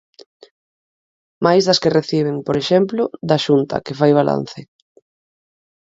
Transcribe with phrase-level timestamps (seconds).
[1.45, 4.59] Máis das que reciben, por exemplo, da Xunta, que fai balance.